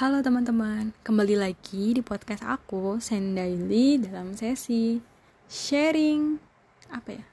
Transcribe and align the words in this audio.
Halo 0.00 0.24
teman-teman, 0.24 0.96
kembali 1.04 1.36
lagi 1.36 1.92
di 1.92 2.00
podcast 2.00 2.40
aku 2.40 2.96
Sendaili 3.04 4.00
dalam 4.00 4.32
sesi 4.32 4.96
sharing 5.44 6.40
apa 6.88 7.20
ya? 7.20 7.24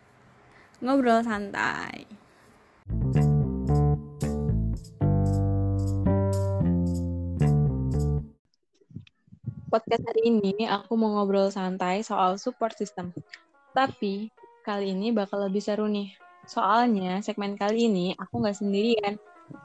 Ngobrol 0.83 1.23
santai. 1.23 2.03
Podcast 9.71 10.03
hari 10.03 10.27
ini 10.27 10.67
aku 10.67 10.99
mau 10.99 11.15
ngobrol 11.15 11.47
santai 11.47 12.03
soal 12.03 12.35
support 12.35 12.75
system. 12.75 13.15
Tapi 13.71 14.27
kali 14.67 14.91
ini 14.91 15.15
bakal 15.15 15.47
lebih 15.47 15.63
seru 15.63 15.87
nih. 15.87 16.11
Soalnya 16.43 17.23
segmen 17.23 17.55
kali 17.55 17.87
ini 17.87 18.11
aku 18.19 18.43
nggak 18.43 18.59
sendirian 18.59 19.15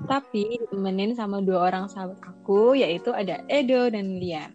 tapi 0.07 0.59
ditemenin 0.63 1.15
sama 1.15 1.43
dua 1.43 1.71
orang 1.71 1.87
sahabat 1.87 2.19
aku, 2.25 2.75
yaitu 2.75 3.15
ada 3.15 3.43
Edo 3.47 3.91
dan 3.91 4.19
Lian. 4.19 4.51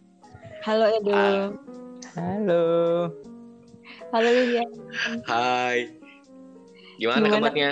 Halo 0.64 0.86
Edo. 0.92 1.16
Ah. 1.16 1.48
Halo. 2.18 2.66
Halo 4.12 4.30
Lian. 4.30 4.70
Hai. 5.28 5.92
Gimana, 6.98 7.30
gimana 7.30 7.36
kabarnya? 7.38 7.72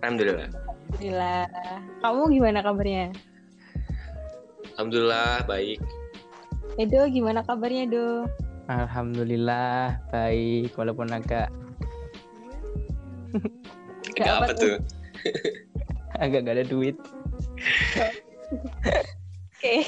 Alhamdulillah. 0.00 0.48
Alhamdulillah. 0.48 1.42
Kamu 2.00 2.22
gimana 2.30 2.58
kabarnya? 2.62 3.06
Alhamdulillah 4.76 5.44
baik. 5.44 5.78
Edo 6.80 7.04
gimana 7.12 7.44
kabarnya 7.44 7.84
Edo? 7.84 8.08
Alhamdulillah 8.70 10.00
baik 10.08 10.72
walaupun 10.78 11.10
agak 11.12 11.50
agak 14.16 14.26
apa, 14.28 14.44
apa 14.48 14.52
tuh? 14.54 14.76
agak 16.18 16.44
gak 16.44 16.56
ada 16.60 16.66
duit. 16.66 16.96
Oke. 18.52 18.92
Okay. 19.56 19.80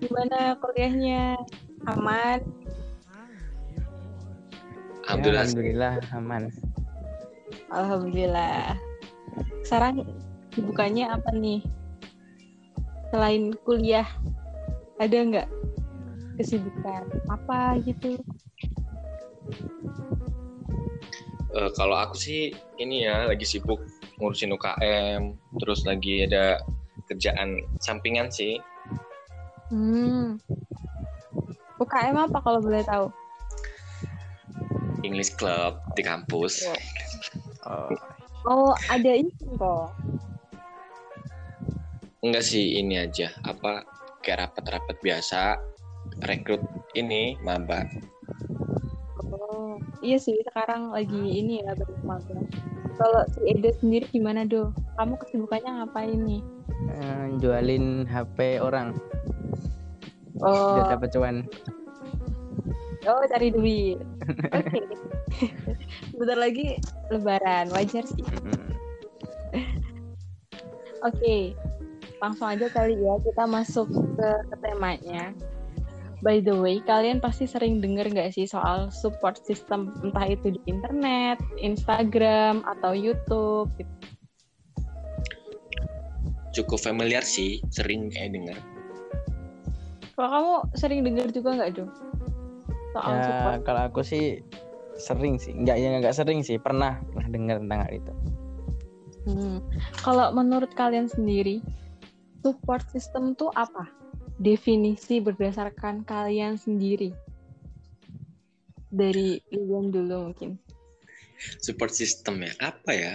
Gimana 0.00 0.56
kuliahnya? 0.58 1.36
Aman? 1.88 2.40
Alhamdulillah. 5.10 5.42
Ya, 5.42 5.48
Alhamdulillah 5.48 5.94
aman. 6.14 6.42
Alhamdulillah. 7.70 8.78
Sekarang 9.66 10.06
bukanya 10.54 11.18
apa 11.18 11.30
nih? 11.34 11.62
Selain 13.10 13.50
kuliah, 13.66 14.06
ada 15.02 15.16
nggak 15.18 15.48
kesibukan 16.38 17.10
apa 17.26 17.82
gitu? 17.82 18.22
Uh, 21.50 21.70
kalau 21.74 21.98
aku 21.98 22.14
sih 22.14 22.54
ini 22.78 23.10
ya 23.10 23.26
lagi 23.26 23.42
sibuk 23.42 23.82
ngurusin 24.20 24.52
UKM, 24.52 25.34
terus 25.56 25.82
lagi 25.88 26.28
ada 26.28 26.60
kerjaan 27.08 27.64
sampingan 27.80 28.28
sih. 28.28 28.60
Hmm. 29.72 30.36
UKM 31.80 32.28
apa 32.28 32.38
kalau 32.44 32.60
boleh 32.60 32.84
tahu? 32.84 33.08
English 35.00 35.32
Club 35.40 35.80
di 35.96 36.04
kampus. 36.04 36.68
Oh, 37.64 37.88
oh 38.44 38.72
ada 38.92 39.10
ini 39.16 39.32
kok. 39.56 39.96
Enggak 42.20 42.44
sih 42.44 42.76
ini 42.76 43.00
aja 43.00 43.32
apa 43.48 43.88
kayak 44.20 44.52
rapat-rapat 44.52 44.96
biasa 45.00 45.56
rekrut 46.28 46.60
ini 46.92 47.40
maba. 47.40 47.88
Oh 49.24 49.80
iya 50.04 50.20
sih 50.20 50.36
sekarang 50.44 50.92
lagi 50.92 51.16
ini 51.16 51.64
ya 51.64 51.72
magang. 52.04 52.44
Kalau 53.00 53.24
si 53.32 53.40
Edo 53.48 53.72
sendiri 53.80 54.04
gimana 54.12 54.44
do? 54.44 54.76
Kamu 55.00 55.16
kesibukannya 55.16 55.80
ngapain 55.80 56.20
nih? 56.20 56.44
Uh, 57.00 57.32
jualin 57.40 58.04
HP 58.04 58.60
orang. 58.60 58.92
Oh. 60.44 60.76
Biar 60.76 61.00
dapat 61.00 61.08
cuan. 61.16 61.36
Oh 63.08 63.24
cari 63.32 63.48
duit. 63.48 63.96
Oke. 64.52 64.68
Okay. 64.68 64.84
Sebentar 66.12 66.36
lagi 66.36 66.76
Lebaran, 67.08 67.72
wajar 67.72 68.04
sih. 68.04 68.24
Oke, 71.00 71.16
okay. 71.16 71.42
langsung 72.20 72.52
aja 72.52 72.68
kali 72.68 72.92
ya 72.92 73.16
kita 73.24 73.48
masuk 73.48 73.88
ke, 73.88 74.28
ke 74.52 74.56
temanya. 74.60 75.32
By 76.20 76.44
the 76.44 76.52
way, 76.52 76.84
kalian 76.84 77.16
pasti 77.24 77.48
sering 77.48 77.80
dengar 77.80 78.04
nggak 78.04 78.36
sih 78.36 78.44
soal 78.44 78.92
support 78.92 79.40
system, 79.40 79.88
entah 80.04 80.28
itu 80.28 80.52
di 80.52 80.60
internet, 80.68 81.40
Instagram, 81.56 82.60
atau 82.68 82.92
YouTube 82.92 83.72
gitu? 83.80 83.94
Cukup 86.60 86.76
familiar 86.84 87.24
sih, 87.24 87.64
sering 87.72 88.12
kayak 88.12 88.36
dengar. 88.36 88.58
Kalau 90.12 90.28
kamu 90.28 90.54
sering 90.76 91.00
dengar 91.08 91.26
juga 91.32 91.56
nggak, 91.56 91.70
Do? 91.80 91.84
Soal 92.92 93.12
ya, 93.16 93.24
support? 93.24 93.60
kalau 93.64 93.82
aku 93.88 94.00
sih 94.04 94.44
sering 95.00 95.40
sih, 95.40 95.56
nggak 95.56 95.76
ya 95.80 95.88
nggak 96.04 96.12
sering 96.12 96.44
sih, 96.44 96.60
pernah 96.60 97.00
pernah 97.16 97.28
dengar 97.32 97.56
tentang 97.64 97.80
hal 97.80 97.92
itu. 97.96 98.12
Hmm. 99.24 99.56
Kalau 100.04 100.36
menurut 100.36 100.68
kalian 100.76 101.08
sendiri, 101.08 101.64
support 102.44 102.84
system 102.92 103.32
tuh 103.36 103.48
apa? 103.56 103.99
Definisi 104.40 105.20
berdasarkan 105.20 106.08
kalian 106.08 106.56
sendiri? 106.56 107.12
Dari 108.88 109.38
Lian 109.52 109.92
dulu 109.92 110.32
mungkin. 110.32 110.56
Support 111.60 111.92
system 111.92 112.40
ya. 112.42 112.52
Apa 112.58 112.90
ya? 112.90 113.12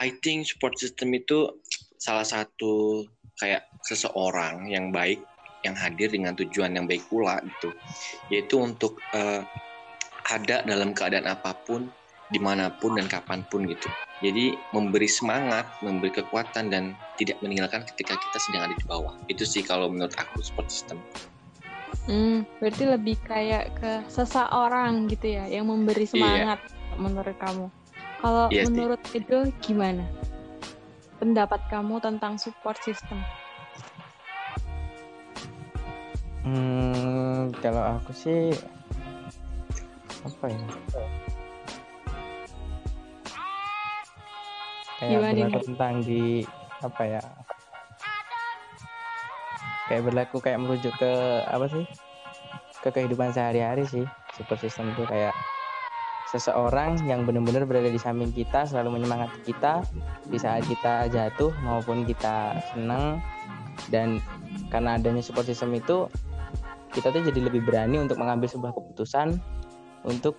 I 0.00 0.16
think 0.24 0.48
support 0.48 0.80
system 0.80 1.12
itu 1.12 1.52
salah 2.00 2.24
satu 2.24 3.04
kayak 3.36 3.68
seseorang 3.84 4.72
yang 4.72 4.90
baik 4.90 5.20
yang 5.62 5.78
hadir 5.78 6.10
dengan 6.10 6.34
tujuan 6.34 6.74
yang 6.74 6.88
baik 6.88 7.04
pula 7.06 7.38
gitu. 7.44 7.70
Yaitu 8.32 8.58
untuk 8.58 8.98
uh, 9.14 9.44
ada 10.32 10.64
dalam 10.64 10.96
keadaan 10.96 11.28
apa 11.28 11.54
pun 11.62 11.86
di 12.32 12.40
mana 12.40 12.72
pun 12.72 12.96
dan 12.96 13.06
kapan 13.06 13.44
pun 13.52 13.68
gitu 13.68 13.92
jadi 14.22 14.54
memberi 14.70 15.10
semangat, 15.10 15.66
memberi 15.82 16.14
kekuatan 16.14 16.70
dan 16.70 16.94
tidak 17.18 17.42
meninggalkan 17.42 17.82
ketika 17.90 18.14
kita 18.14 18.38
sedang 18.38 18.70
ada 18.70 18.76
di 18.78 18.86
bawah. 18.86 19.18
Itu 19.26 19.42
sih 19.42 19.66
kalau 19.66 19.90
menurut 19.90 20.14
aku 20.14 20.38
support 20.40 20.70
system. 20.70 21.02
Hmm, 22.06 22.46
berarti 22.62 22.86
lebih 22.86 23.18
kayak 23.26 23.78
ke 23.78 23.92
seseorang 24.06 25.10
gitu 25.10 25.38
ya 25.38 25.46
yang 25.50 25.66
memberi 25.66 26.06
iya. 26.06 26.12
semangat 26.14 26.58
iya. 26.62 26.96
menurut 26.98 27.36
kamu. 27.38 27.66
Kalau 28.22 28.46
iya, 28.54 28.62
menurut 28.70 29.02
sih. 29.10 29.18
Edo 29.18 29.50
gimana? 29.58 30.06
Pendapat 31.18 31.58
kamu 31.66 31.98
tentang 31.98 32.38
support 32.38 32.78
system? 32.82 33.18
Hmm, 36.42 37.54
kalau 37.62 37.98
aku 37.98 38.10
sih 38.14 38.54
apa 40.22 40.46
ya? 40.50 40.62
Kayak 45.02 45.18
Gimana 45.18 45.34
berlaku 45.34 45.60
tentang 45.66 45.94
di 46.06 46.46
apa 46.78 47.02
ya 47.02 47.22
kayak 49.90 50.02
berlaku 50.06 50.36
kayak 50.38 50.62
merujuk 50.62 50.94
ke 50.94 51.12
apa 51.50 51.66
sih 51.66 51.84
ke 52.82 52.88
kehidupan 52.90 53.34
sehari-hari 53.34 53.86
sih. 53.86 54.06
Support 54.38 54.62
system 54.62 54.90
itu 54.94 55.06
kayak 55.06 55.34
seseorang 56.30 57.02
yang 57.06 57.22
benar-benar 57.28 57.66
berada 57.68 57.90
di 57.90 58.00
samping 58.00 58.34
kita 58.34 58.66
selalu 58.66 58.98
menyemangati 58.98 59.42
kita 59.46 59.86
di 60.26 60.38
saat 60.38 60.66
kita 60.66 61.10
jatuh 61.10 61.54
maupun 61.62 62.02
kita 62.06 62.58
senang. 62.74 63.22
Dan 63.90 64.22
karena 64.70 64.98
adanya 64.98 65.22
support 65.22 65.46
system 65.46 65.74
itu 65.74 66.06
kita 66.92 67.08
tuh 67.10 67.24
jadi 67.24 67.50
lebih 67.50 67.64
berani 67.64 68.02
untuk 68.02 68.20
mengambil 68.20 68.50
sebuah 68.50 68.74
keputusan 68.74 69.38
untuk 70.04 70.36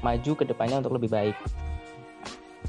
maju 0.00 0.32
ke 0.38 0.44
depannya 0.46 0.80
untuk 0.80 0.96
lebih 0.96 1.10
baik 1.10 1.36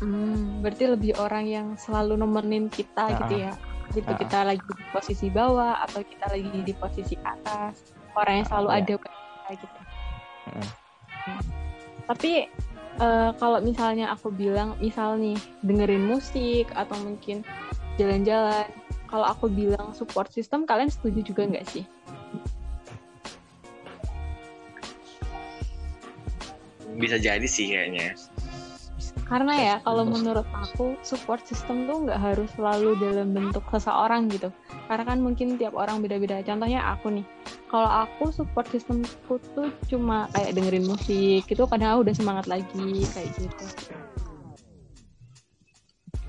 Hmm, 0.04 0.60
berarti 0.60 0.84
lebih 0.92 1.16
orang 1.16 1.48
yang 1.48 1.68
selalu 1.80 2.20
nemenin 2.20 2.68
kita 2.68 3.08
nah, 3.08 3.18
gitu 3.24 3.36
ya. 3.40 3.54
Gitu 3.96 4.12
nah. 4.12 4.20
kita 4.20 4.40
lagi 4.44 4.68
di 4.68 4.86
posisi 4.92 5.28
bawah 5.32 5.80
atau 5.80 6.04
kita 6.04 6.28
lagi 6.28 6.60
di 6.60 6.74
posisi 6.76 7.16
atas, 7.24 7.96
orang 8.20 8.44
yang 8.44 8.48
selalu 8.52 8.68
nah, 8.68 8.80
ada 8.84 8.94
kita 9.00 9.50
gitu. 9.56 9.80
Hmm. 10.44 10.68
Hmm. 11.24 11.42
Tapi 12.04 12.32
uh, 13.00 13.32
kalau 13.40 13.64
misalnya 13.64 14.12
aku 14.12 14.28
bilang, 14.28 14.76
misal 14.84 15.16
nih 15.16 15.40
dengerin 15.64 16.04
musik 16.04 16.68
atau 16.76 17.00
mungkin 17.00 17.48
jalan-jalan, 17.96 18.68
kalau 19.08 19.24
aku 19.24 19.48
bilang 19.48 19.96
support 19.96 20.28
system, 20.36 20.68
kalian 20.68 20.92
setuju 20.92 21.24
juga 21.24 21.48
nggak 21.48 21.64
sih? 21.72 21.88
Bisa 27.00 27.16
jadi 27.16 27.48
sih 27.48 27.72
kayaknya 27.72 28.14
karena 29.24 29.54
ya 29.56 29.76
kalau 29.82 30.04
menurut 30.04 30.46
aku 30.52 31.00
support 31.02 31.42
system 31.48 31.88
tuh 31.88 32.06
nggak 32.06 32.20
harus 32.20 32.50
selalu 32.60 33.00
dalam 33.00 33.32
bentuk 33.32 33.64
seseorang 33.72 34.28
gitu. 34.30 34.52
Karena 34.92 35.04
kan 35.08 35.18
mungkin 35.24 35.56
tiap 35.56 35.74
orang 35.74 36.04
beda-beda. 36.04 36.44
Contohnya 36.44 36.84
aku 36.84 37.20
nih. 37.20 37.26
Kalau 37.72 37.90
aku 37.90 38.30
support 38.30 38.70
systemku 38.70 39.42
tuh 39.58 39.74
cuma 39.90 40.30
kayak 40.38 40.54
dengerin 40.54 40.86
musik 40.86 41.50
itu 41.50 41.64
kadang 41.66 41.98
aku 41.98 42.00
udah 42.06 42.16
semangat 42.16 42.46
lagi 42.46 43.02
kayak 43.16 43.30
gitu. 43.40 43.66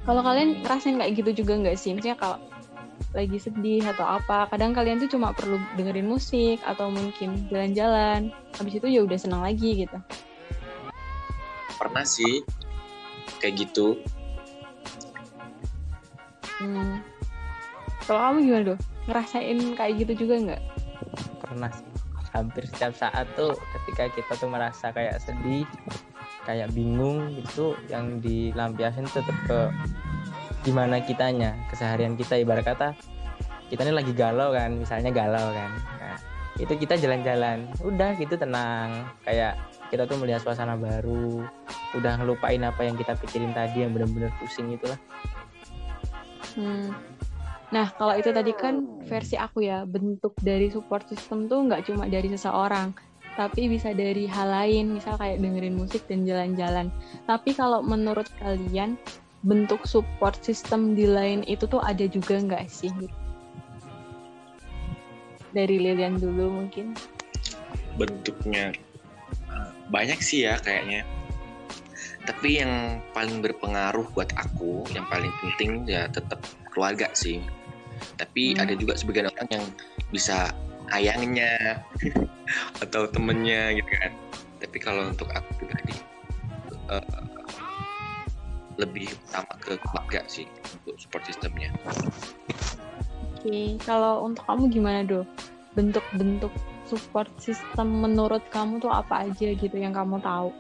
Kalau 0.05 0.21
kalian 0.25 0.65
ngerasain 0.65 0.97
kayak 0.97 1.13
gitu 1.17 1.45
juga 1.45 1.61
nggak 1.61 1.77
sih? 1.77 1.93
Maksudnya 1.93 2.17
kalau 2.17 2.41
lagi 3.13 3.39
sedih 3.39 3.85
atau 3.85 4.07
apa 4.07 4.49
kadang 4.49 4.73
kalian 4.73 5.03
tuh 5.03 5.11
cuma 5.11 5.37
perlu 5.37 5.59
dengerin 5.77 6.09
musik 6.09 6.63
atau 6.65 6.89
mungkin 6.89 7.45
jalan-jalan. 7.53 8.33
Habis 8.57 8.81
itu 8.81 8.87
ya 8.89 9.05
udah 9.05 9.19
senang 9.21 9.43
lagi 9.45 9.85
gitu. 9.85 9.99
Pernah 11.77 12.07
sih 12.09 12.41
kayak 13.43 13.69
gitu. 13.69 13.99
Hmm. 16.55 17.03
kalau 18.07 18.21
kamu 18.31 18.39
gimana 18.47 18.65
tuh 18.73 18.79
ngerasain 19.11 19.59
kayak 19.75 19.95
gitu 20.05 20.13
juga 20.25 20.35
nggak? 20.41 20.63
Pernah 21.45 21.71
sih. 21.73 21.89
Hampir 22.35 22.67
setiap 22.67 22.93
saat 22.99 23.27
tuh 23.39 23.55
ketika 23.55 24.11
kita 24.11 24.33
tuh 24.39 24.51
merasa 24.51 24.91
kayak 24.91 25.23
sedih 25.23 25.67
kayak 26.45 26.75
bingung 26.75 27.33
gitu 27.41 27.79
yang 27.89 28.21
dilampiasin 28.21 29.09
tetap 29.09 29.35
ke 29.47 29.61
gimana 30.67 31.01
kitanya 31.05 31.55
keseharian 31.71 32.17
kita. 32.17 32.41
Ibarat 32.41 32.65
kata 32.65 32.89
kita 33.73 33.81
ini 33.89 33.95
lagi 33.97 34.13
galau 34.13 34.53
kan 34.53 34.77
misalnya 34.77 35.11
galau 35.11 35.53
kan. 35.53 35.71
Nah, 36.01 36.17
itu 36.61 36.73
kita 36.79 36.95
jalan-jalan. 37.01 37.67
Udah 37.83 38.15
gitu 38.17 38.39
tenang. 38.39 39.09
Kayak 39.25 39.59
kita 39.91 40.09
tuh 40.09 40.19
melihat 40.21 40.41
suasana 40.45 40.79
baru 40.79 41.45
udah 41.95 42.13
ngelupain 42.21 42.63
apa 42.65 42.87
yang 42.87 42.97
kita 42.99 43.15
pikirin 43.19 43.55
tadi 43.55 43.85
yang 43.87 43.93
benar-benar 43.95 44.33
pusing 44.41 44.73
itulah 44.75 44.99
hmm. 46.59 46.91
nah 47.71 47.91
kalau 47.95 48.15
itu 48.17 48.31
tadi 48.31 48.53
kan 48.55 48.85
versi 49.07 49.37
aku 49.39 49.65
ya 49.65 49.85
bentuk 49.85 50.35
dari 50.41 50.71
support 50.71 51.07
system 51.09 51.47
tuh 51.47 51.65
nggak 51.67 51.87
cuma 51.87 52.09
dari 52.09 52.31
seseorang 52.33 52.95
tapi 53.35 53.67
bisa 53.67 53.91
dari 53.91 54.31
hal 54.31 54.47
lain, 54.47 54.95
misal 54.95 55.19
kayak 55.19 55.43
dengerin 55.43 55.75
musik 55.75 56.07
dan 56.07 56.23
jalan-jalan. 56.23 56.87
Tapi 57.27 57.51
kalau 57.51 57.83
menurut 57.83 58.31
kalian, 58.39 58.95
bentuk 59.43 59.83
support 59.85 60.39
system 60.41 60.95
di 60.95 61.05
lain 61.05 61.43
itu 61.45 61.67
tuh 61.67 61.83
ada 61.83 62.07
juga 62.07 62.39
nggak 62.39 62.65
sih? 62.71 62.95
Dari 65.51 65.77
Lilian 65.83 66.19
dulu 66.23 66.63
mungkin. 66.63 66.95
Bentuknya 67.99 68.71
banyak 69.89 70.21
sih 70.21 70.49
ya 70.49 70.61
kayaknya. 70.61 71.05
Tapi 72.25 72.65
yang 72.65 73.05
paling 73.13 73.45
berpengaruh 73.45 74.09
buat 74.17 74.33
aku, 74.41 74.89
yang 74.97 75.05
paling 75.13 75.33
penting 75.45 75.85
ya 75.85 76.09
tetap 76.09 76.41
keluarga 76.73 77.13
sih. 77.13 77.45
Tapi 78.17 78.57
hmm. 78.57 78.63
ada 78.65 78.75
juga 78.77 78.97
sebagian 78.97 79.29
orang 79.29 79.49
yang 79.53 79.65
bisa 80.09 80.53
ayangnya 80.93 81.81
atau 82.85 83.09
temennya 83.09 83.73
gitu 83.81 83.89
kan 83.89 84.13
tapi 84.61 84.77
kalau 84.81 85.09
untuk 85.09 85.29
aku 85.33 85.49
pribadi 85.61 85.97
uh, 86.93 87.25
lebih 88.77 89.09
utama 89.29 89.55
ke 89.63 89.79
keluarga 89.81 90.21
sih 90.27 90.49
untuk 90.83 90.99
support 91.01 91.25
sistemnya 91.25 91.73
oke 91.87 93.45
okay. 93.45 93.79
kalau 93.85 94.27
untuk 94.27 94.45
kamu 94.45 94.69
gimana 94.69 95.01
do 95.07 95.21
bentuk-bentuk 95.79 96.53
support 96.87 97.29
system 97.41 98.05
menurut 98.05 98.45
kamu 98.53 98.81
tuh 98.81 98.93
apa 98.93 99.29
aja 99.29 99.49
gitu 99.53 99.77
yang 99.77 99.93
kamu 99.97 100.21
tahu? 100.21 100.53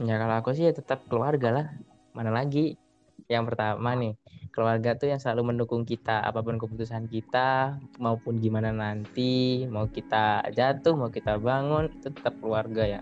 Ya 0.00 0.16
kalau 0.16 0.34
aku 0.40 0.56
sih 0.56 0.64
ya 0.68 0.72
tetap 0.72 1.04
keluarga 1.12 1.48
lah. 1.52 1.66
Mana 2.16 2.32
lagi? 2.32 2.76
Yang 3.28 3.52
pertama 3.52 3.94
nih 3.94 4.16
keluarga 4.50 4.98
tuh 4.98 5.12
yang 5.12 5.22
selalu 5.22 5.54
mendukung 5.54 5.86
kita 5.86 6.26
apa 6.26 6.42
pun 6.42 6.58
keputusan 6.58 7.06
kita 7.06 7.78
maupun 8.02 8.42
gimana 8.42 8.74
nanti 8.74 9.62
mau 9.70 9.86
kita 9.86 10.50
jatuh 10.50 10.98
mau 10.98 11.06
kita 11.06 11.38
bangun 11.38 11.86
itu 11.94 12.10
tetap 12.10 12.34
keluarga 12.42 12.98
ya. 12.98 13.00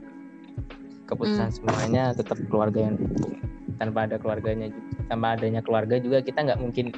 Keputusan 1.08 1.48
hmm. 1.48 1.56
semuanya 1.56 2.04
tetap 2.12 2.36
keluarga 2.52 2.90
yang 2.90 3.00
dukung. 3.00 3.40
Tanpa 3.78 4.10
ada 4.10 4.18
keluarganya 4.18 4.68
tanpa 5.08 5.38
adanya 5.38 5.64
keluarga 5.64 5.96
juga 5.96 6.20
kita 6.20 6.44
nggak 6.44 6.60
mungkin 6.60 6.92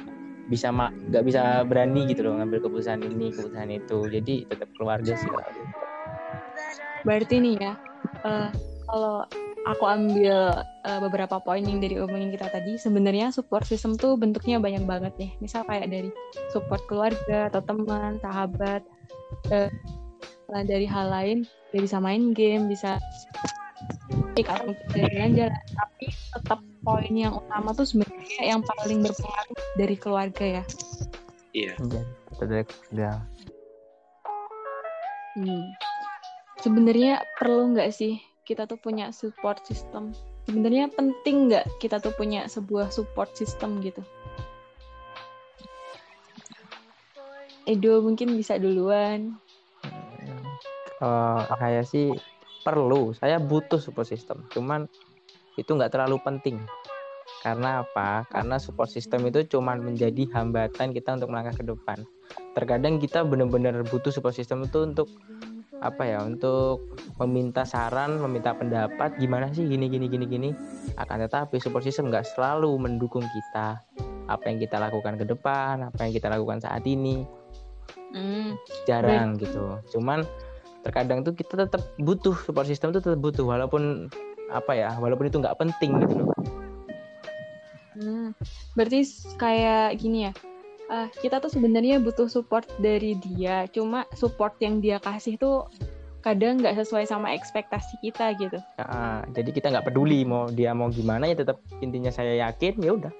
bisa 0.49 0.73
nggak 0.73 1.23
bisa 1.27 1.61
berani 1.67 2.09
gitu 2.09 2.25
loh 2.25 2.39
ngambil 2.39 2.63
keputusan 2.63 3.03
ini 3.03 3.29
keputusan 3.35 3.69
itu. 3.69 3.97
Jadi 4.07 4.35
tetap 4.49 4.69
keluarga 4.77 5.13
sih 5.13 5.29
berarti 7.05 7.41
nih 7.41 7.55
ya 7.57 7.73
uh, 8.25 8.49
kalau 8.85 9.25
aku 9.69 9.83
ambil 9.85 10.65
uh, 10.85 10.99
beberapa 11.01 11.37
poin 11.41 11.61
yang 11.61 11.77
dari 11.81 11.97
omongin 12.01 12.33
kita 12.33 12.49
tadi 12.49 12.77
sebenarnya 12.77 13.29
support 13.29 13.65
system 13.65 13.93
tuh 13.97 14.17
bentuknya 14.17 14.57
banyak 14.57 14.85
banget 14.85 15.13
nih 15.17 15.31
misal 15.41 15.65
kayak 15.65 15.89
dari 15.89 16.09
support 16.49 16.81
keluarga 16.89 17.49
atau 17.49 17.61
teman 17.61 18.17
sahabat 18.21 18.81
uh, 19.53 19.69
dari 20.65 20.85
hal 20.85 21.07
lain 21.09 21.37
ya 21.71 21.79
bisa 21.79 21.97
main 22.01 22.35
game 22.35 22.67
bisa 22.67 22.99
jalan-jalan 24.91 25.53
tapi 25.53 26.05
tetap 26.11 26.59
poin 26.81 27.13
yang 27.13 27.37
utama 27.37 27.73
tuh 27.77 27.85
sebenarnya 27.85 28.41
yang 28.41 28.61
paling 28.65 29.05
berpengaruh 29.05 29.57
dari 29.77 29.95
keluarga 29.97 30.45
ya. 30.61 30.63
Iya. 31.53 31.73
Dari 32.41 32.65
keluarga 32.65 33.21
hmm. 35.37 35.65
sebenarnya 36.59 37.21
perlu 37.37 37.77
nggak 37.77 37.91
sih 37.93 38.17
kita 38.43 38.65
tuh 38.65 38.81
punya 38.81 39.13
support 39.13 39.61
system? 39.63 40.11
Sebenarnya 40.49 40.89
penting 40.89 41.53
nggak 41.53 41.69
kita 41.77 42.01
tuh 42.01 42.11
punya 42.17 42.49
sebuah 42.49 42.89
support 42.89 43.31
system 43.37 43.79
gitu? 43.85 44.01
Edo 47.69 48.01
mungkin 48.01 48.33
bisa 48.33 48.57
duluan. 48.57 49.37
Uh, 50.97 51.45
saya 51.61 51.85
sih 51.85 52.09
perlu. 52.65 53.13
Saya 53.13 53.37
butuh 53.37 53.77
support 53.77 54.09
system. 54.09 54.41
Cuman 54.49 54.89
itu 55.61 55.71
nggak 55.77 55.93
terlalu 55.93 56.17
penting 56.25 56.57
karena 57.41 57.81
apa? 57.81 58.29
Karena 58.29 58.61
support 58.61 58.91
system 58.91 59.25
itu 59.25 59.41
cuman 59.47 59.81
menjadi 59.81 60.29
hambatan 60.35 60.93
kita 60.93 61.17
untuk 61.17 61.33
melangkah 61.33 61.57
ke 61.57 61.65
depan. 61.65 62.05
Terkadang 62.53 63.01
kita 63.01 63.25
benar-benar 63.25 63.81
butuh 63.89 64.13
support 64.13 64.37
system 64.37 64.67
itu 64.67 64.85
untuk 64.85 65.09
apa 65.81 66.05
ya 66.05 66.21
untuk 66.21 66.93
meminta 67.17 67.65
saran, 67.65 68.21
meminta 68.21 68.53
pendapat 68.53 69.17
gimana 69.17 69.49
sih 69.49 69.65
gini 69.65 69.89
gini 69.89 70.05
gini 70.05 70.25
gini. 70.29 70.49
Akan 71.01 71.17
tetapi 71.25 71.57
support 71.57 71.81
system 71.81 72.13
nggak 72.13 72.29
selalu 72.37 72.77
mendukung 72.77 73.25
kita 73.25 73.81
apa 74.29 74.43
yang 74.45 74.61
kita 74.61 74.77
lakukan 74.77 75.17
ke 75.17 75.25
depan, 75.25 75.81
apa 75.89 75.97
yang 76.05 76.13
kita 76.13 76.29
lakukan 76.29 76.61
saat 76.61 76.85
ini. 76.85 77.25
Mm. 78.13 78.53
Jarang 78.85 79.41
gitu. 79.41 79.81
Cuman 79.97 80.21
terkadang 80.85 81.25
tuh 81.25 81.33
kita 81.33 81.65
tetap 81.65 81.81
butuh 81.97 82.37
support 82.45 82.69
system 82.69 82.93
itu 82.93 83.01
tetap 83.01 83.17
butuh 83.17 83.49
walaupun 83.49 84.13
apa 84.51 84.71
ya, 84.75 84.91
walaupun 84.99 85.31
itu 85.31 85.39
nggak 85.39 85.57
penting 85.57 85.97
gitu 86.03 86.27
loh. 86.27 86.35
Hmm. 87.97 88.35
Berarti 88.75 89.03
kayak 89.39 89.99
gini 89.99 90.29
ya 90.29 90.33
uh, 90.91 91.07
kita 91.23 91.39
tuh 91.39 91.47
sebenarnya 91.47 92.03
butuh 92.03 92.27
support 92.27 92.67
dari 92.83 93.15
dia 93.15 93.65
cuma 93.71 94.03
support 94.13 94.59
yang 94.59 94.83
dia 94.83 94.99
kasih 94.99 95.39
tuh 95.39 95.71
kadang 96.21 96.61
nggak 96.61 96.77
sesuai 96.77 97.09
sama 97.09 97.33
ekspektasi 97.33 97.97
kita 98.05 98.37
gitu. 98.37 98.59
Uh, 98.77 99.25
jadi 99.33 99.49
kita 99.49 99.67
nggak 99.73 99.89
peduli 99.89 100.21
mau 100.21 100.45
dia 100.51 100.75
mau 100.75 100.91
gimana 100.93 101.25
ya 101.25 101.33
tetap 101.33 101.57
intinya 101.81 102.13
saya 102.13 102.37
yakin 102.45 102.77
ya 102.77 102.91
udah. 102.93 103.13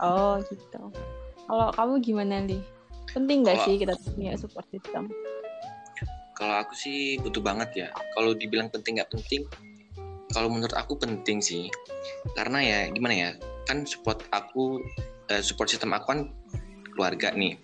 Oh 0.00 0.40
gitu. 0.48 0.80
Kalau 1.44 1.68
kamu 1.76 1.94
gimana 2.00 2.40
nih 2.46 2.62
penting 3.12 3.44
nggak 3.44 3.58
sih 3.68 3.76
kita 3.76 3.92
punya 4.16 4.32
support 4.40 4.64
system? 4.72 5.12
Kalau 6.40 6.56
aku 6.64 6.72
sih 6.72 7.20
butuh 7.20 7.44
banget 7.44 7.68
ya. 7.84 7.88
Kalau 8.16 8.32
dibilang 8.32 8.72
penting 8.72 8.96
nggak 8.96 9.12
penting 9.12 9.44
kalau 10.30 10.48
menurut 10.50 10.74
aku 10.74 10.96
penting 10.98 11.42
sih. 11.42 11.68
Karena 12.34 12.62
ya 12.62 12.80
gimana 12.90 13.14
ya 13.14 13.30
kan 13.66 13.86
support 13.86 14.22
aku 14.30 14.82
uh, 15.30 15.42
support 15.42 15.70
system 15.70 15.94
aku 15.94 16.06
kan 16.10 16.20
keluarga 16.94 17.34
nih. 17.34 17.58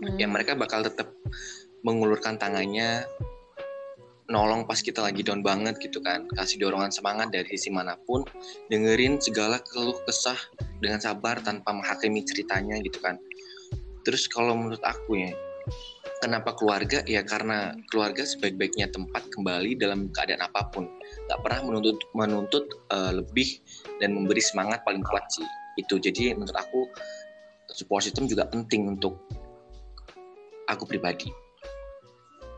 Hmm. 0.00 0.16
yang 0.16 0.32
mereka 0.32 0.56
bakal 0.56 0.80
tetap 0.80 1.12
mengulurkan 1.84 2.40
tangannya 2.40 3.04
nolong 4.32 4.64
pas 4.64 4.80
kita 4.80 5.04
lagi 5.04 5.20
down 5.20 5.44
banget 5.44 5.76
gitu 5.76 6.00
kan. 6.00 6.24
Kasih 6.32 6.56
dorongan 6.56 6.88
semangat 6.88 7.28
dari 7.28 7.44
sisi 7.52 7.68
mana 7.68 8.00
pun 8.08 8.24
dengerin 8.72 9.20
segala 9.20 9.60
keluh 9.60 10.00
kesah 10.08 10.38
dengan 10.80 11.04
sabar 11.04 11.44
tanpa 11.44 11.76
menghakimi 11.76 12.24
ceritanya 12.24 12.80
gitu 12.80 12.96
kan. 13.04 13.20
Terus 14.00 14.24
kalau 14.30 14.56
menurut 14.56 14.80
aku 14.80 15.20
ya 15.20 15.36
kenapa 16.20 16.52
keluarga 16.56 17.00
ya 17.08 17.24
karena 17.24 17.72
keluarga 17.88 18.22
sebaik-baiknya 18.24 18.92
tempat 18.92 19.24
kembali 19.32 19.80
dalam 19.80 20.12
keadaan 20.12 20.44
apa 20.44 20.68
pun 20.68 20.84
nggak 21.28 21.40
pernah 21.40 21.60
menuntut 21.64 21.98
menuntut 22.12 22.64
uh, 22.92 23.12
lebih 23.16 23.60
dan 23.98 24.12
memberi 24.12 24.44
semangat 24.44 24.84
paling 24.84 25.04
kuat 25.04 25.24
sih 25.32 25.46
itu 25.80 25.96
jadi 25.96 26.36
menurut 26.36 26.56
aku 26.56 26.88
support 27.72 28.02
system 28.04 28.26
juga 28.26 28.46
penting 28.50 28.90
untuk 28.90 29.16
aku 30.66 30.86
pribadi. 30.86 31.30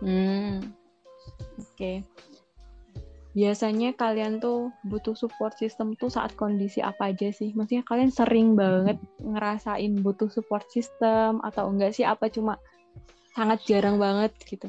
Hmm, 0.03 0.61
oke. 1.57 1.73
Okay. 1.77 1.97
Biasanya 3.33 3.97
kalian 3.97 4.45
tuh 4.45 4.69
butuh 4.85 5.17
support 5.17 5.57
system 5.57 5.97
tuh 5.97 6.13
saat 6.13 6.37
kondisi 6.37 6.85
apa 6.85 7.17
aja 7.17 7.33
sih? 7.33 7.57
Maksudnya 7.57 7.81
kalian 7.89 8.13
sering 8.13 8.53
banget 8.53 9.01
ngerasain 9.25 10.05
butuh 10.05 10.29
support 10.29 10.69
system 10.69 11.41
atau 11.41 11.73
enggak 11.73 11.97
sih? 11.97 12.05
Apa 12.05 12.29
cuma 12.29 12.61
sangat 13.33 13.59
jarang 13.69 13.97
banget 13.97 14.33
gitu? 14.45 14.69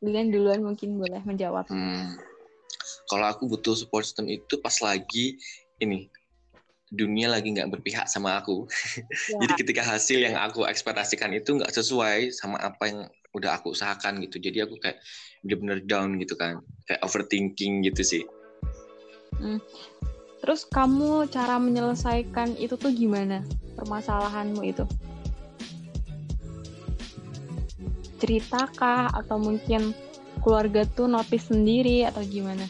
Kalian 0.00 0.32
duluan 0.32 0.64
mungkin 0.64 0.96
boleh 0.96 1.20
menjawab. 1.28 1.68
Hmm 1.68 2.30
kalau 3.10 3.26
aku 3.26 3.50
butuh 3.50 3.74
support 3.74 4.06
system 4.06 4.30
itu 4.30 4.62
pas 4.62 4.78
lagi 4.78 5.34
ini 5.82 6.06
dunia 6.90 7.30
lagi 7.30 7.50
nggak 7.50 7.70
berpihak 7.70 8.06
sama 8.06 8.38
aku. 8.38 8.70
Ya. 9.26 9.38
Jadi 9.42 9.52
ketika 9.66 9.82
hasil 9.82 10.22
yang 10.22 10.38
aku 10.38 10.62
ekspektasikan 10.66 11.34
itu 11.34 11.58
nggak 11.58 11.74
sesuai 11.74 12.30
sama 12.30 12.58
apa 12.62 12.84
yang 12.86 13.00
udah 13.34 13.58
aku 13.58 13.74
usahakan 13.74 14.22
gitu. 14.26 14.38
Jadi 14.38 14.62
aku 14.66 14.78
kayak 14.78 14.98
bener-bener 15.42 15.78
down 15.86 16.18
gitu 16.18 16.34
kan, 16.34 16.58
kayak 16.86 17.02
overthinking 17.02 17.86
gitu 17.86 18.02
sih. 18.02 18.22
Hmm. 19.38 19.62
Terus 20.40 20.64
kamu 20.64 21.28
cara 21.28 21.60
menyelesaikan 21.60 22.56
itu 22.56 22.74
tuh 22.80 22.90
gimana 22.92 23.44
permasalahanmu 23.76 24.64
itu? 24.64 24.84
Ceritakah 28.20 29.12
atau 29.16 29.36
mungkin 29.36 29.92
keluarga 30.40 30.88
tuh 30.88 31.08
notice 31.08 31.52
sendiri 31.52 32.08
atau 32.08 32.24
gimana? 32.24 32.64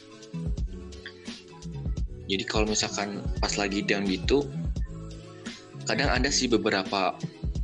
Jadi 2.31 2.45
kalau 2.47 2.71
misalkan 2.71 3.23
pas 3.43 3.59
lagi 3.59 3.83
down 3.83 4.07
gitu, 4.07 4.47
kadang 5.87 6.11
ada 6.15 6.31
sih 6.31 6.47
beberapa 6.47 7.19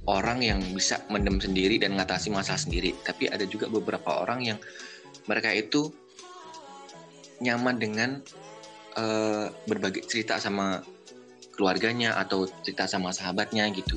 orang 0.07 0.43
yang 0.43 0.59
bisa 0.75 1.03
mendem 1.11 1.39
sendiri 1.39 1.79
dan 1.79 1.95
ngatasi 1.95 2.35
masalah 2.35 2.59
sendiri. 2.59 2.95
Tapi 3.07 3.31
ada 3.31 3.47
juga 3.47 3.71
beberapa 3.71 4.23
orang 4.23 4.43
yang 4.43 4.59
mereka 5.31 5.55
itu 5.55 5.95
nyaman 7.43 7.79
dengan 7.79 8.11
uh, 8.99 9.47
berbagi 9.69 10.05
cerita 10.05 10.41
sama 10.41 10.83
keluarganya 11.57 12.17
atau 12.21 12.45
cerita 12.65 12.85
sama 12.85 13.13
sahabatnya 13.13 13.69
gitu. 13.73 13.97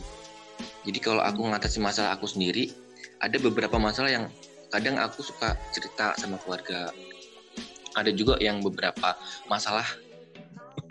Jadi 0.88 1.00
kalau 1.03 1.24
aku 1.24 1.44
ngatasi 1.51 1.84
masalah 1.84 2.15
aku 2.15 2.27
sendiri, 2.27 2.72
ada 3.20 3.36
beberapa 3.39 3.75
masalah 3.75 4.12
yang 4.12 4.25
kadang 4.72 4.96
aku 4.96 5.20
suka 5.24 5.60
cerita 5.75 6.15
sama 6.15 6.39
keluarga. 6.39 6.91
Ada 7.98 8.15
juga 8.15 8.39
yang 8.39 8.63
beberapa 8.63 9.18
masalah 9.51 9.84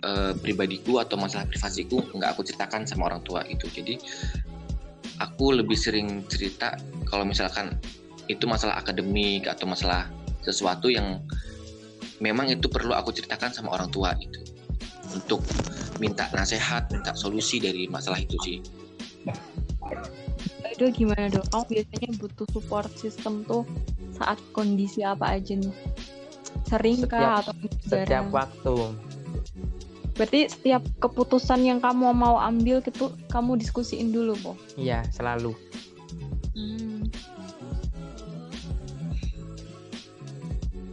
uh, 0.03 0.33
pribadiku 0.37 1.01
atau 1.01 1.17
masalah 1.17 1.47
privasiku 1.47 2.03
nggak 2.13 2.29
aku 2.37 2.41
ceritakan 2.45 2.85
sama 2.85 3.09
orang 3.09 3.23
tua 3.23 3.43
itu 3.47 3.65
jadi 3.71 3.97
aku 5.19 5.55
lebih 5.55 5.75
sering 5.75 6.23
cerita 6.27 6.75
kalau 7.07 7.27
misalkan 7.27 7.75
itu 8.29 8.45
masalah 8.45 8.77
akademik 8.77 9.49
atau 9.49 9.65
masalah 9.65 10.07
sesuatu 10.45 10.87
yang 10.87 11.19
memang 12.19 12.51
itu 12.51 12.67
perlu 12.67 12.95
aku 12.95 13.11
ceritakan 13.15 13.51
sama 13.51 13.75
orang 13.75 13.89
tua 13.91 14.15
itu 14.19 14.39
untuk 15.09 15.41
minta 15.97 16.29
nasihat, 16.31 16.87
minta 16.93 17.17
solusi 17.17 17.57
dari 17.57 17.89
masalah 17.89 18.21
itu 18.21 18.37
sih. 18.45 18.57
Aduh 20.69 20.93
gimana 20.93 21.27
dong? 21.27 21.43
Kamu 21.49 21.65
biasanya 21.67 22.09
butuh 22.21 22.47
support 22.53 22.91
system 22.95 23.43
tuh 23.43 23.67
saat 24.15 24.39
kondisi 24.55 25.03
apa 25.03 25.39
aja 25.39 25.57
nih? 25.57 25.75
Sering 26.69 27.09
kah 27.09 27.41
atau 27.43 27.55
setiap 27.83 28.29
waktu? 28.31 28.75
Berarti 30.15 30.51
setiap 30.51 30.83
keputusan 30.99 31.63
yang 31.63 31.79
kamu 31.79 32.11
mau 32.11 32.35
ambil 32.39 32.83
itu 32.83 33.07
kamu 33.31 33.55
diskusiin 33.55 34.11
dulu, 34.11 34.35
Po? 34.43 34.53
Iya, 34.75 35.07
selalu. 35.15 35.55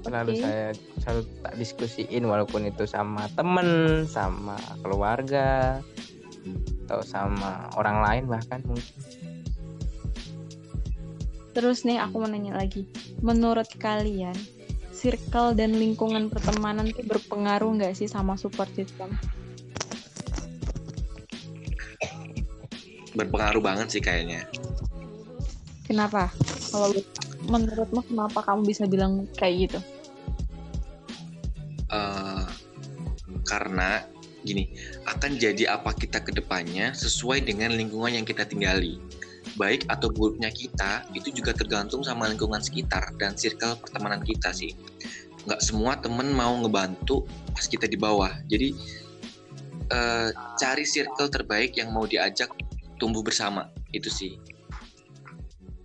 Selalu 0.07 0.33
okay. 0.39 0.43
saya 0.43 0.67
selalu 1.03 1.23
tak 1.43 1.55
diskusiin 1.59 2.25
walaupun 2.31 2.63
itu 2.71 2.87
sama 2.87 3.27
temen, 3.35 4.07
sama 4.07 4.55
keluarga, 4.87 5.83
atau 6.87 7.03
sama 7.03 7.67
orang 7.75 7.99
lain 8.07 8.25
bahkan 8.31 8.63
mungkin. 8.63 9.03
Terus 11.51 11.83
nih 11.83 11.99
aku 11.99 12.23
mau 12.23 12.31
nanya 12.31 12.55
lagi, 12.55 12.87
menurut 13.25 13.67
kalian 13.81 14.37
circle 14.95 15.59
dan 15.59 15.75
lingkungan 15.75 16.31
pertemanan 16.31 16.87
itu 16.87 17.03
berpengaruh 17.03 17.75
nggak 17.81 17.99
sih 17.99 18.07
sama 18.07 18.39
support 18.39 18.71
system? 18.79 19.11
Berpengaruh 23.17 23.65
banget 23.65 23.99
sih 23.99 24.03
kayaknya. 24.05 24.47
Kenapa? 25.89 26.31
Kalau 26.71 26.93
menurutmu 27.49 28.05
kenapa 28.05 28.43
kamu 28.45 28.63
bisa 28.69 28.85
bilang 28.85 29.25
kayak 29.35 29.55
gitu? 29.71 29.79
Karena 33.57 34.05
gini, 34.45 34.69
akan 35.09 35.41
jadi 35.41 35.73
apa 35.73 35.97
kita 35.97 36.21
ke 36.21 36.37
depannya 36.37 36.93
sesuai 36.93 37.49
dengan 37.49 37.73
lingkungan 37.73 38.13
yang 38.13 38.29
kita 38.29 38.45
tinggali. 38.45 39.01
Baik 39.57 39.89
atau 39.89 40.13
buruknya 40.13 40.53
kita 40.53 41.09
itu 41.17 41.33
juga 41.33 41.57
tergantung 41.57 42.05
sama 42.05 42.29
lingkungan 42.29 42.61
sekitar 42.61 43.17
dan 43.17 43.33
circle 43.33 43.81
pertemanan 43.81 44.21
kita 44.21 44.53
sih. 44.53 44.77
Nggak 45.49 45.65
semua 45.65 45.97
temen 45.97 46.37
mau 46.37 46.53
ngebantu 46.61 47.25
pas 47.57 47.65
kita 47.65 47.89
di 47.89 47.97
bawah. 47.97 48.37
Jadi 48.53 48.77
uh, 49.89 50.29
cari 50.61 50.85
circle 50.85 51.33
terbaik 51.33 51.81
yang 51.81 51.97
mau 51.97 52.05
diajak 52.05 52.53
tumbuh 53.01 53.25
bersama. 53.25 53.73
Itu 53.97 54.13
sih. 54.13 54.37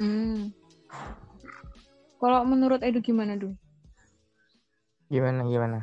Hmm. 0.01 0.49
kalau 2.17 2.41
menurut 2.41 2.81
Edu 2.81 3.05
gimana 3.05 3.37
dulu 3.37 3.53
gimana 5.13 5.45
gimana 5.45 5.77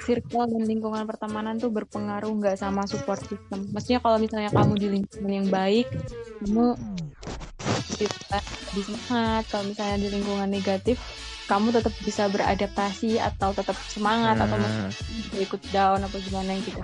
circle 0.00 0.48
dan 0.48 0.62
lingkungan 0.64 1.04
pertemanan 1.06 1.60
tuh 1.60 1.70
berpengaruh 1.70 2.32
nggak 2.40 2.56
sama 2.56 2.84
support 2.88 3.20
system. 3.22 3.68
Maksudnya 3.70 4.00
kalau 4.00 4.18
misalnya 4.18 4.50
kamu 4.50 4.72
di 4.76 4.88
lingkungan 5.00 5.32
yang 5.32 5.48
baik, 5.48 5.86
kamu 6.42 6.74
bisa 8.00 8.38
semangat. 8.72 9.42
Kalau 9.52 9.64
misalnya 9.68 9.96
di 10.00 10.08
lingkungan 10.08 10.48
negatif, 10.48 10.96
kamu 11.50 11.74
tetap 11.74 11.94
bisa 12.06 12.30
beradaptasi 12.30 13.18
atau 13.18 13.50
tetap 13.50 13.74
semangat 13.90 14.38
hmm. 14.38 14.44
atau 14.46 14.58
ikut 15.38 15.60
down 15.74 16.00
apa 16.06 16.16
gimana 16.22 16.54
gitu. 16.62 16.80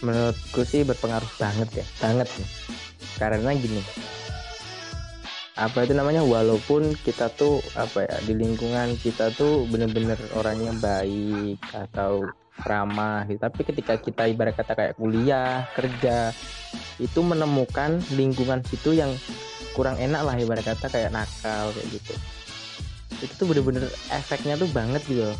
Menurutku 0.00 0.64
sih 0.64 0.84
berpengaruh 0.84 1.28
banget 1.36 1.84
ya, 1.84 1.86
banget 2.00 2.28
nih. 2.36 2.48
Karena 3.16 3.50
gini, 3.56 3.80
apa 5.56 5.88
itu 5.88 5.96
namanya 5.96 6.20
walaupun 6.20 6.92
kita 7.00 7.32
tuh 7.32 7.64
apa 7.72 8.04
ya 8.04 8.16
di 8.28 8.36
lingkungan 8.36 8.92
kita 9.00 9.32
tuh 9.32 9.64
bener-bener 9.72 10.20
orangnya 10.36 10.76
baik 10.76 11.56
atau 11.72 12.28
ramah 12.60 13.24
gitu. 13.24 13.40
tapi 13.40 13.60
ketika 13.64 13.96
kita 13.96 14.28
ibarat 14.28 14.52
kata 14.52 14.76
kayak 14.76 14.94
kuliah 15.00 15.64
kerja 15.72 16.36
itu 17.00 17.20
menemukan 17.24 18.00
lingkungan 18.12 18.60
situ 18.68 18.96
yang 18.96 19.08
kurang 19.72 19.96
enak 19.96 20.28
lah 20.28 20.36
ibarat 20.36 20.64
kata 20.64 20.92
kayak 20.92 21.12
nakal 21.12 21.72
kayak 21.72 21.88
gitu. 21.88 22.14
Itu 23.24 23.32
tuh 23.40 23.46
bener-bener 23.48 23.88
efeknya 24.12 24.60
tuh 24.60 24.68
banget 24.68 25.04
gitu 25.08 25.32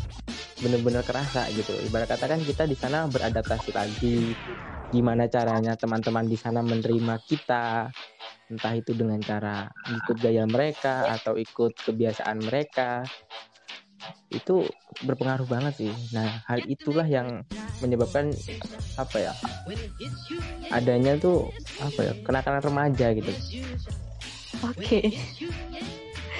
bener-bener 0.57 1.05
kerasa 1.05 1.45
gitu 1.53 1.69
ibarat 1.85 2.09
kata 2.09 2.25
kan 2.25 2.41
kita 2.41 2.65
di 2.65 2.73
sana 2.73 3.05
beradaptasi 3.05 3.69
lagi. 3.69 4.33
Gimana 4.89 5.29
caranya 5.29 5.77
teman-teman 5.77 6.25
di 6.25 6.39
sana 6.39 6.65
menerima 6.65 7.21
kita 7.21 7.93
entah 8.47 8.73
itu 8.75 8.95
dengan 8.95 9.19
cara 9.19 9.67
ikut 9.91 10.17
gaya 10.23 10.47
mereka 10.47 11.07
atau 11.19 11.35
ikut 11.35 11.75
kebiasaan 11.83 12.47
mereka 12.47 13.03
itu 14.31 14.63
berpengaruh 15.03 15.47
banget 15.47 15.73
sih. 15.87 15.93
Nah, 16.15 16.43
hal 16.47 16.63
itulah 16.67 17.05
yang 17.07 17.43
menyebabkan 17.83 18.31
apa 18.95 19.17
ya? 19.19 19.33
Adanya 20.71 21.19
tuh 21.19 21.51
apa 21.81 21.99
ya? 22.01 22.13
Kenakalan 22.23 22.63
remaja 22.63 23.07
gitu. 23.15 23.31
Oke. 24.63 24.79
Okay. 24.79 25.05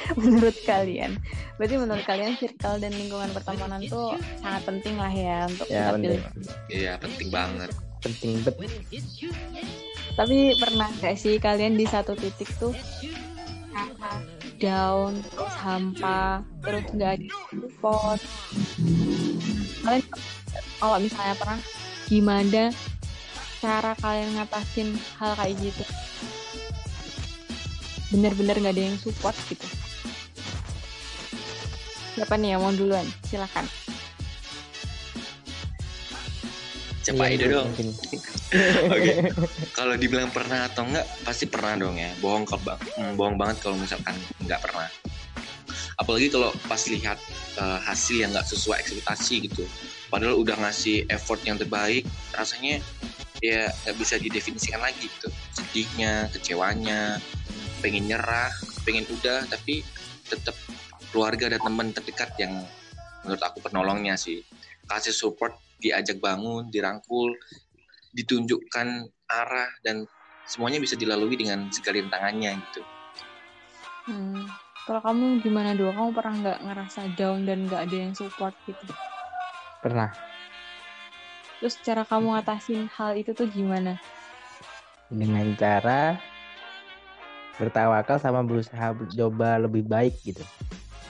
menurut 0.22 0.56
kalian, 0.64 1.20
berarti 1.60 1.76
menurut 1.76 2.06
kalian 2.08 2.40
circle 2.40 2.80
dan 2.80 2.96
lingkungan 2.96 3.28
pertemanan 3.36 3.84
tuh 3.92 4.16
sangat 4.40 4.64
penting 4.64 4.96
lah 4.96 5.12
ya 5.12 5.44
untuk 5.52 5.68
ya, 5.68 5.92
kita 5.92 6.00
pilih. 6.00 6.22
Iya, 6.72 6.94
penting 7.04 7.28
banget. 7.28 7.70
Penting 8.02 8.42
banget 8.46 8.70
tapi 10.18 10.58
pernah 10.58 10.90
gak 10.98 11.14
sih 11.14 11.38
kalian 11.38 11.78
di 11.78 11.86
satu 11.86 12.18
titik 12.18 12.50
tuh 12.58 12.74
down 14.58 15.14
terus 15.30 15.56
hampa 15.62 16.42
terus 16.66 16.86
nggak 16.90 17.12
ada 17.22 17.28
support? 17.54 18.20
Kalian 19.86 20.04
kalau 20.82 20.98
misalnya 20.98 21.36
pernah 21.38 21.60
gimana 22.10 22.64
cara 23.62 23.94
kalian 24.02 24.42
ngatasin 24.42 24.90
hal 25.22 25.38
kayak 25.38 25.54
gitu? 25.62 25.86
Bener-bener 28.10 28.58
nggak 28.58 28.74
ada 28.74 28.84
yang 28.90 28.98
support 28.98 29.38
gitu? 29.46 29.70
Siapa 32.18 32.34
nih 32.42 32.58
yang 32.58 32.66
mau 32.66 32.74
duluan? 32.74 33.06
Silakan 33.30 33.70
Coba 37.08 37.32
ide 37.32 37.48
dong. 37.48 37.72
Oke. 37.78 37.92
Okay. 38.92 39.18
Kalau 39.78 39.96
dibilang 39.96 40.28
pernah 40.28 40.68
atau 40.68 40.84
enggak, 40.84 41.08
pasti 41.24 41.48
pernah 41.48 41.80
dong 41.80 41.96
ya. 41.96 42.12
Bohong 42.20 42.44
kalau 42.44 42.64
bang, 42.68 42.80
hmm, 43.00 43.14
bohong 43.16 43.38
banget 43.40 43.64
kalau 43.64 43.80
misalkan 43.80 44.16
enggak 44.44 44.60
pernah. 44.60 44.92
Apalagi 45.98 46.28
kalau 46.30 46.52
pas 46.68 46.82
lihat 46.92 47.18
uh, 47.58 47.80
hasil 47.88 48.28
yang 48.28 48.36
enggak 48.36 48.48
sesuai 48.52 48.84
ekspektasi 48.84 49.48
gitu. 49.48 49.64
Padahal 50.12 50.36
udah 50.36 50.60
ngasih 50.60 51.08
effort 51.08 51.40
yang 51.48 51.56
terbaik, 51.56 52.04
rasanya 52.36 52.84
ya 53.40 53.72
nggak 53.86 53.96
bisa 54.00 54.16
didefinisikan 54.20 54.84
lagi 54.84 55.08
gitu. 55.08 55.32
Sedihnya, 55.56 56.28
kecewanya, 56.32 57.20
pengen 57.80 58.08
nyerah, 58.08 58.52
pengen 58.84 59.08
udah, 59.08 59.48
tapi 59.48 59.84
tetap 60.28 60.56
keluarga 61.12 61.56
dan 61.56 61.62
teman 61.64 61.88
terdekat 61.96 62.36
yang 62.36 62.52
menurut 63.24 63.44
aku 63.44 63.64
penolongnya 63.64 64.16
sih 64.16 64.44
kasih 64.88 65.12
support 65.12 65.56
diajak 65.78 66.18
bangun 66.20 66.70
dirangkul 66.74 67.34
ditunjukkan 68.14 68.88
arah 69.30 69.70
dan 69.86 70.08
semuanya 70.48 70.82
bisa 70.82 70.96
dilalui 70.98 71.36
dengan 71.38 71.68
segala 71.70 72.02
tangannya 72.08 72.58
gitu 72.58 72.82
Hmm. 74.08 74.48
Kalau 74.88 75.04
kamu 75.04 75.44
gimana 75.44 75.76
doa? 75.76 75.92
Kamu 75.92 76.16
pernah 76.16 76.34
nggak 76.40 76.60
ngerasa 76.64 77.12
down 77.20 77.44
dan 77.44 77.68
nggak 77.68 77.92
ada 77.92 77.96
yang 78.08 78.16
support 78.16 78.56
gitu? 78.64 78.88
Pernah. 79.84 80.16
Terus 81.60 81.76
cara 81.84 82.08
kamu 82.08 82.40
ngatasin 82.40 82.88
hal 82.96 83.20
itu 83.20 83.36
tuh 83.36 83.52
gimana? 83.52 84.00
Dengan 85.12 85.44
cara 85.60 86.16
bertawakal 87.60 88.16
sama 88.16 88.48
berusaha 88.48 88.96
coba 88.96 89.60
lebih 89.60 89.84
baik 89.84 90.16
gitu. 90.24 90.44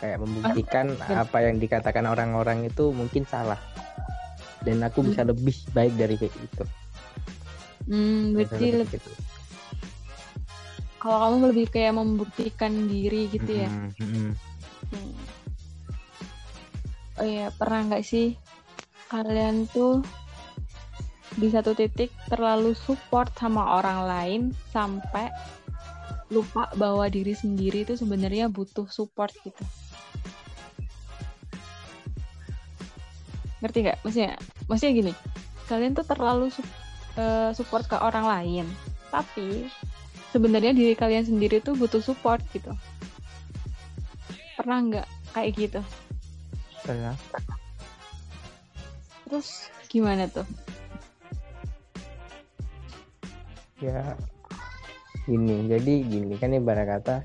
Kayak 0.01 0.25
membuktikan 0.25 0.97
Ah, 1.05 1.21
apa 1.21 1.45
yang 1.45 1.62
dikatakan 1.62 2.09
orang-orang 2.09 2.65
itu 2.65 2.89
mungkin 2.89 3.29
salah. 3.29 3.62
Dan 4.67 4.83
aku 4.83 5.00
bisa 5.07 5.24
lebih 5.24 5.55
baik 5.71 5.95
dari 5.95 6.19
kayak 6.19 6.36
gitu. 6.36 6.63
Hmm, 7.88 8.36
berarti 8.36 8.67
lebih 8.83 9.00
gitu. 9.00 9.12
kalau 11.00 11.17
kamu 11.24 11.55
lebih 11.55 11.67
kayak 11.71 11.93
membuktikan 11.95 12.74
diri 12.91 13.31
gitu 13.31 13.47
ya? 13.63 13.71
Mm-mm, 13.71 13.95
mm-mm. 13.95 14.31
Hmm. 14.91 15.15
Oh 17.17 17.25
iya, 17.25 17.47
pernah 17.55 17.88
nggak 17.88 18.03
sih 18.03 18.36
kalian 19.07 19.71
tuh 19.71 20.03
di 21.39 21.47
satu 21.47 21.71
titik 21.71 22.12
terlalu 22.27 22.75
support 22.75 23.31
sama 23.39 23.79
orang 23.79 24.00
lain 24.03 24.41
sampai 24.75 25.31
lupa 26.27 26.67
bahwa 26.75 27.07
diri 27.07 27.31
sendiri 27.31 27.88
itu 27.88 27.95
sebenarnya 27.95 28.51
butuh 28.51 28.91
support 28.91 29.31
gitu. 29.47 29.63
Ngerti 33.63 33.77
nggak? 33.87 33.97
Maksudnya, 34.05 34.33
maksudnya 34.69 34.93
gini, 34.93 35.13
kalian 35.65 35.93
tuh 35.97 36.05
terlalu 36.05 36.53
sup- 36.53 36.77
eh, 37.17 37.51
support 37.57 37.85
ke 37.89 37.97
orang 37.97 38.25
lain, 38.25 38.65
tapi 39.09 39.67
sebenarnya 40.29 40.75
diri 40.75 40.93
kalian 40.93 41.25
sendiri 41.25 41.61
tuh 41.63 41.73
butuh 41.73 42.01
support 42.01 42.41
gitu. 42.53 42.69
Pernah 44.53 44.77
nggak 44.85 45.07
kayak 45.33 45.51
gitu? 45.57 45.81
Pernah. 46.85 47.17
Terus 49.27 49.67
gimana 49.89 50.29
tuh? 50.29 50.45
ya 53.77 54.17
gini 55.29 55.69
jadi 55.69 55.93
gini 56.01 56.33
kan 56.41 56.49
ibarat 56.49 56.97
kata 56.97 57.21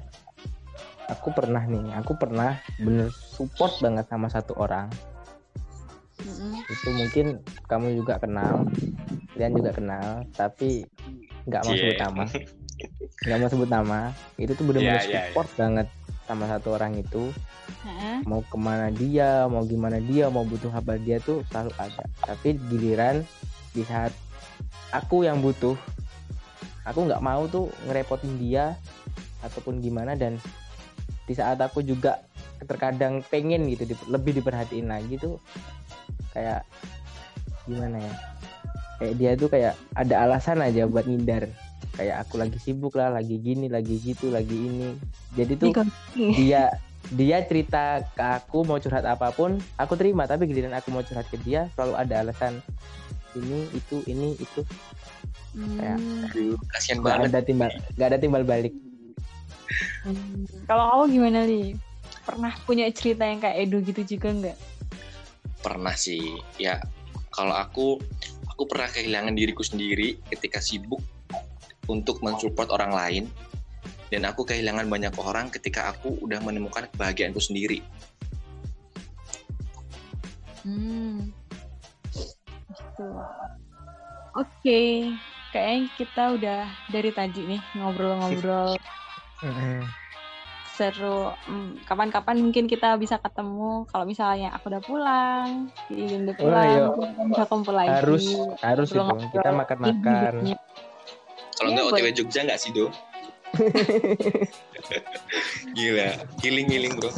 aku 1.08 1.32
pernah 1.32 1.64
nih 1.64 1.96
aku 1.96 2.12
pernah 2.20 2.60
bener 2.76 3.08
support 3.08 3.80
banget 3.80 4.04
sama 4.08 4.28
satu 4.28 4.52
orang. 4.60 4.92
Itu 6.72 6.88
mungkin 6.90 7.26
kamu 7.68 8.00
juga 8.00 8.16
kenal 8.16 8.64
kalian 9.32 9.52
juga 9.54 9.70
kenal 9.72 10.24
tapi 10.32 10.88
nggak 11.44 11.62
mau 11.62 11.74
sebut 11.74 11.92
Cie. 11.92 12.02
nama. 12.02 12.24
Nggak 13.22 13.38
mau 13.38 13.48
sebut 13.48 13.68
nama. 13.68 14.00
Itu 14.36 14.52
tuh 14.54 14.64
bener-bener 14.64 14.98
Iya, 14.98 15.06
iya, 15.06 15.20
support 15.28 15.48
banget 15.54 15.86
sama 16.24 16.44
satu 16.46 16.74
orang 16.74 16.96
itu. 16.96 17.30
Heeh. 17.82 18.22
mau 18.26 18.38
ke 18.46 18.54
mana 18.54 18.94
dia 18.94 19.50
mau 19.50 19.66
gimana 19.66 19.98
dia 19.98 20.30
mau 20.30 20.46
butuh 20.46 20.70
apa 20.70 20.94
dia 20.98 21.18
tuh 21.18 21.42
selalu 21.50 21.74
ada. 21.78 22.04
Tapi 22.22 22.54
giliran 22.70 23.26
di 23.74 23.82
saat 23.82 24.14
aku 24.94 25.26
yang 25.26 25.42
butuh 25.42 25.74
aku 26.82 27.06
nggak 27.06 27.22
mau 27.22 27.46
tuh 27.46 27.70
ngerepotin 27.86 28.38
dia 28.38 28.78
ataupun 29.42 29.82
gimana 29.82 30.14
dan 30.14 30.38
di 31.26 31.34
saat 31.34 31.58
aku 31.58 31.82
juga 31.82 32.22
terkadang 32.62 33.22
pengen 33.26 33.66
gitu 33.66 33.82
di- 33.86 34.06
lebih 34.06 34.38
diperhatiin 34.38 34.86
lagi 34.86 35.18
tuh 35.18 35.42
kayak 36.30 36.62
gimana 37.66 37.98
ya 37.98 38.14
kayak 38.98 39.14
dia 39.18 39.30
tuh 39.34 39.48
kayak 39.50 39.74
ada 39.98 40.14
alasan 40.22 40.62
aja 40.62 40.86
buat 40.86 41.06
ngindar 41.06 41.50
kayak 41.98 42.24
aku 42.24 42.38
lagi 42.40 42.58
sibuk 42.62 42.94
lah 42.96 43.10
lagi 43.12 43.36
gini 43.42 43.66
lagi 43.66 43.98
gitu 43.98 44.30
lagi 44.30 44.54
ini 44.54 44.94
jadi 45.34 45.52
tuh 45.58 45.74
dia 46.38 46.72
dia 47.12 47.38
cerita 47.44 48.00
ke 48.14 48.24
aku 48.40 48.64
mau 48.64 48.78
curhat 48.78 49.04
apa 49.04 49.34
pun 49.34 49.58
aku 49.76 49.98
terima 49.98 50.24
tapi 50.24 50.46
giliran 50.48 50.72
aku 50.72 50.94
mau 50.94 51.04
curhat 51.04 51.26
ke 51.28 51.36
dia 51.42 51.68
selalu 51.74 51.98
ada 51.98 52.14
alasan 52.24 52.62
ini 53.36 53.68
itu 53.74 54.00
ini 54.06 54.38
itu 54.38 54.60
kayak 55.76 55.98
Hmm. 56.00 56.24
Aduh, 56.32 56.56
kasihan 56.72 57.04
nggak 57.04 57.12
banget 57.12 57.28
ada 57.28 57.40
timbal 57.44 57.70
nggak 58.00 58.08
ada 58.08 58.18
timbal 58.18 58.40
balik 58.40 58.72
Hmm. 60.02 60.44
Kalau 60.66 60.84
kamu 60.90 61.04
gimana 61.14 61.38
nih? 61.46 61.78
Pernah 62.26 62.52
punya 62.66 62.86
cerita 62.90 63.22
yang 63.26 63.38
kayak 63.38 63.56
Edo 63.66 63.78
gitu 63.82 64.02
juga 64.04 64.28
nggak? 64.34 64.58
Pernah 65.62 65.94
sih 65.94 66.36
ya 66.58 66.82
kalau 67.32 67.56
aku 67.56 68.02
aku 68.50 68.62
pernah 68.68 68.90
kehilangan 68.90 69.32
diriku 69.32 69.64
sendiri 69.64 70.20
ketika 70.28 70.60
sibuk 70.60 71.00
untuk 71.88 72.20
mensupport 72.20 72.68
orang 72.74 72.92
lain 72.92 73.24
dan 74.12 74.28
aku 74.28 74.44
kehilangan 74.44 74.90
banyak 74.90 75.14
orang 75.16 75.48
ketika 75.48 75.88
aku 75.94 76.20
udah 76.20 76.42
menemukan 76.44 76.84
kebahagiaanku 76.92 77.40
sendiri 77.40 77.80
Hmm. 80.62 81.34
Gitu. 82.70 83.08
Oke, 84.38 84.80
kayaknya 85.50 85.90
kita 85.98 86.22
udah 86.38 86.60
dari 86.88 87.10
tadi 87.10 87.40
nih 87.46 87.62
ngobrol-ngobrol. 87.76 88.78
Hmm, 89.42 89.82
Kapan-kapan 91.82 92.36
mungkin 92.38 92.64
kita 92.64 92.96
bisa 92.96 93.16
ketemu. 93.16 93.84
Kalau 93.86 94.02
misalnya 94.02 94.50
aku 94.52 94.68
udah 94.68 94.80
pulang, 94.80 95.68
Iin 95.88 96.24
udah 96.24 96.32
Oh, 96.32 96.40
pulang, 96.40 96.66
iya. 96.66 96.84
kita 96.88 97.22
bisa 97.28 97.44
kumpul 97.46 97.74
lagi. 97.74 97.90
harus 97.92 98.24
harus 98.58 98.88
itu 98.88 98.98
kita 99.30 99.48
makan 99.50 99.76
makan 99.78 100.32
Iya, 100.42 100.56
kalau 101.54 101.68
nggak. 101.70 101.84
OTW 101.92 102.06
Jogja 102.14 102.40
nggak 102.42 102.58
sih 102.58 102.70
do 102.70 102.86
gila 105.76 106.08
healing 106.40 106.66
healing 106.66 106.92
bro 106.96 107.10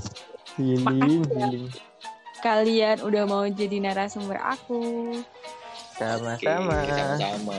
healing 0.56 1.24
healing 1.24 1.64
Kalian 2.42 3.00
udah 3.00 3.22
mau 3.24 3.46
jadi 3.46 3.80
narasumber 3.80 4.36
aku. 4.36 5.16
Sama-sama 5.96 6.84
sama-sama 6.84 7.58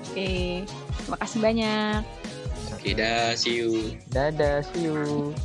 Oke, 0.00 0.64
terima 0.96 1.16
kasih 1.20 1.38
banyak. 1.38 2.00
Oke 2.80 2.96
dah 2.96 3.36
see 3.36 3.60
you 3.60 3.92
dadah 4.08 4.64
see 4.64 4.88
you 4.88 5.36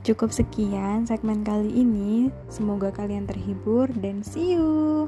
Cukup 0.00 0.34
sekian 0.34 1.06
segmen 1.06 1.46
kali 1.46 1.70
ini. 1.70 2.34
Semoga 2.50 2.90
kalian 2.90 3.30
terhibur 3.30 3.86
dan 4.02 4.26
see 4.26 4.58
you. 4.58 5.06